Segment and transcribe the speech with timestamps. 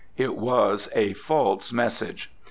[0.17, 2.31] It was a false message.